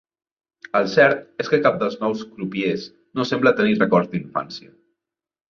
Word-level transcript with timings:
El 0.77 0.87
cert 0.93 1.43
és 1.43 1.51
que 1.53 1.59
cap 1.67 1.77
dels 1.83 1.97
nous 2.05 2.23
crupiers 2.31 2.87
no 3.21 3.27
sembla 3.33 3.55
tenir 3.61 3.77
records 3.83 4.13
d'infància. 4.17 4.75